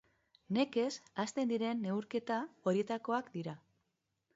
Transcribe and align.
Nekez 0.57 0.93
ahazten 1.01 1.53
diren 1.53 1.85
neurketa 1.87 2.41
horietakoak 2.69 3.35
dira. 3.39 3.61